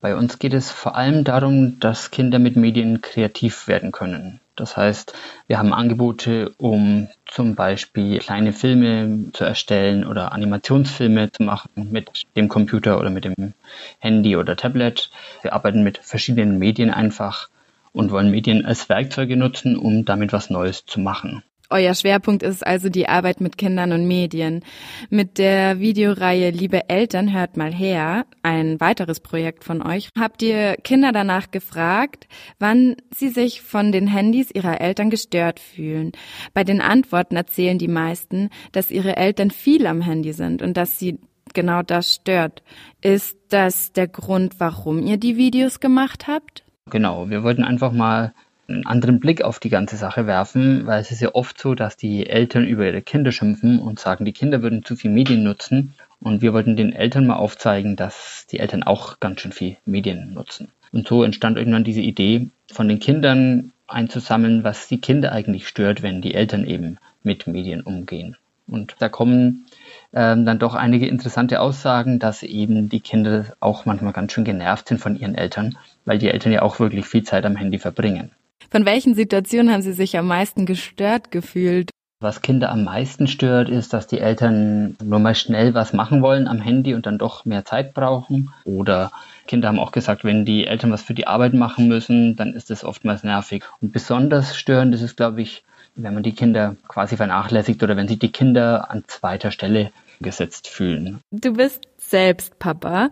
[0.00, 4.40] Bei uns geht es vor allem darum, dass Kinder mit Medien kreativ werden können.
[4.54, 5.12] Das heißt,
[5.48, 12.26] wir haben Angebote, um zum Beispiel kleine Filme zu erstellen oder Animationsfilme zu machen mit
[12.36, 13.54] dem Computer oder mit dem
[13.98, 15.10] Handy oder Tablet.
[15.42, 17.48] Wir arbeiten mit verschiedenen Medien einfach
[17.92, 21.42] und wollen Medien als Werkzeuge nutzen, um damit was Neues zu machen.
[21.70, 24.64] Euer Schwerpunkt ist also die Arbeit mit Kindern und Medien.
[25.10, 30.76] Mit der Videoreihe Liebe Eltern hört mal her, ein weiteres Projekt von euch, habt ihr
[30.76, 32.26] Kinder danach gefragt,
[32.58, 36.12] wann sie sich von den Handys ihrer Eltern gestört fühlen.
[36.54, 40.98] Bei den Antworten erzählen die meisten, dass ihre Eltern viel am Handy sind und dass
[40.98, 41.18] sie
[41.52, 42.62] genau das stört.
[43.02, 46.64] Ist das der Grund, warum ihr die Videos gemacht habt?
[46.90, 48.32] Genau, wir wollten einfach mal
[48.68, 51.96] einen anderen Blick auf die ganze Sache werfen, weil es ist ja oft so, dass
[51.96, 55.94] die Eltern über ihre Kinder schimpfen und sagen, die Kinder würden zu viel Medien nutzen.
[56.20, 60.34] Und wir wollten den Eltern mal aufzeigen, dass die Eltern auch ganz schön viel Medien
[60.34, 60.68] nutzen.
[60.92, 66.02] Und so entstand irgendwann diese Idee, von den Kindern einzusammeln, was die Kinder eigentlich stört,
[66.02, 68.36] wenn die Eltern eben mit Medien umgehen.
[68.66, 69.66] Und da kommen
[70.12, 74.88] ähm, dann doch einige interessante Aussagen, dass eben die Kinder auch manchmal ganz schön genervt
[74.88, 78.32] sind von ihren Eltern, weil die Eltern ja auch wirklich viel Zeit am Handy verbringen.
[78.70, 81.90] Von welchen Situationen haben Sie sich am meisten gestört gefühlt?
[82.20, 86.48] Was Kinder am meisten stört, ist, dass die Eltern nur mal schnell was machen wollen
[86.48, 88.52] am Handy und dann doch mehr Zeit brauchen.
[88.64, 89.12] Oder
[89.46, 92.70] Kinder haben auch gesagt, wenn die Eltern was für die Arbeit machen müssen, dann ist
[92.70, 93.62] das oftmals nervig.
[93.80, 95.62] Und besonders störend ist es, glaube ich,
[95.94, 100.66] wenn man die Kinder quasi vernachlässigt oder wenn sich die Kinder an zweiter Stelle gesetzt
[100.66, 101.20] fühlen.
[101.30, 103.10] Du bist selbst Papa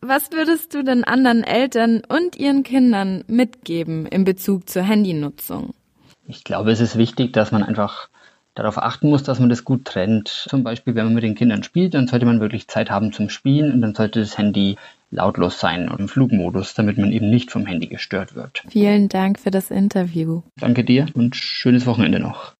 [0.00, 5.74] was würdest du denn anderen Eltern und ihren Kindern mitgeben in Bezug zur Handynutzung?
[6.28, 8.08] Ich glaube, es ist wichtig, dass man einfach
[8.54, 10.28] darauf achten muss, dass man das gut trennt.
[10.28, 13.28] Zum Beispiel, wenn man mit den Kindern spielt, dann sollte man wirklich Zeit haben zum
[13.28, 14.76] Spielen und dann sollte das Handy
[15.10, 18.62] lautlos sein und im Flugmodus, damit man eben nicht vom Handy gestört wird.
[18.68, 20.42] Vielen Dank für das Interview.
[20.58, 22.54] Danke dir und schönes Wochenende noch.